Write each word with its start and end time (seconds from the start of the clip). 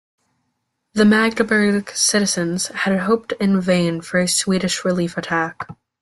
The 0.93 1.05
Magdeburg 1.05 1.91
citizens 1.91 2.69
had 2.69 3.01
hoped 3.01 3.33
in 3.33 3.61
vain 3.61 4.01
for 4.01 4.19
a 4.19 4.27
Swedish 4.27 4.83
relief 4.83 5.15
attack. 5.15 5.67